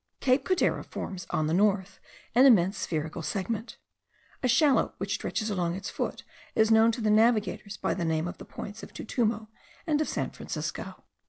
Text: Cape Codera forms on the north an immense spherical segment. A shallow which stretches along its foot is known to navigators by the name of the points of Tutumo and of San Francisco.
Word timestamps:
Cape 0.19 0.45
Codera 0.45 0.83
forms 0.83 1.27
on 1.29 1.45
the 1.45 1.53
north 1.53 1.99
an 2.33 2.47
immense 2.47 2.79
spherical 2.79 3.21
segment. 3.21 3.77
A 4.41 4.47
shallow 4.47 4.95
which 4.97 5.13
stretches 5.13 5.51
along 5.51 5.75
its 5.75 5.91
foot 5.91 6.23
is 6.55 6.71
known 6.71 6.91
to 6.93 7.01
navigators 7.07 7.77
by 7.77 7.93
the 7.93 8.03
name 8.03 8.27
of 8.27 8.39
the 8.39 8.43
points 8.45 8.81
of 8.81 8.95
Tutumo 8.95 9.49
and 9.85 10.01
of 10.01 10.09
San 10.09 10.31
Francisco. 10.31 11.03